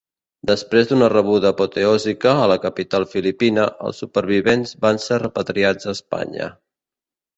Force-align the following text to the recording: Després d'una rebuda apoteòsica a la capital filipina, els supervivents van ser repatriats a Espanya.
Després 0.51 0.87
d'una 0.91 1.09
rebuda 1.11 1.51
apoteòsica 1.55 2.33
a 2.45 2.49
la 2.51 2.57
capital 2.65 3.05
filipina, 3.13 3.67
els 3.91 4.01
supervivents 4.05 4.73
van 4.87 5.01
ser 5.05 5.21
repatriats 5.25 5.91
a 5.91 5.95
Espanya. 5.99 6.49